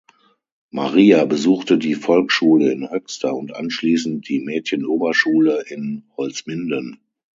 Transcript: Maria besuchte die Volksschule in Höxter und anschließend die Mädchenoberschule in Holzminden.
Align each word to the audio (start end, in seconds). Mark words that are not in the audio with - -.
Maria 0.71 1.25
besuchte 1.25 1.77
die 1.77 1.93
Volksschule 1.93 2.71
in 2.71 2.89
Höxter 2.89 3.35
und 3.35 3.53
anschließend 3.55 4.27
die 4.27 4.39
Mädchenoberschule 4.39 5.63
in 5.67 6.05
Holzminden. 6.17 6.99